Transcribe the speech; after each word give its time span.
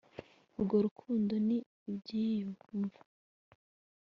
Urwo 0.57 0.77
rukundo 0.85 1.33
ni 1.47 1.57
ibyiyumvo 1.89 3.01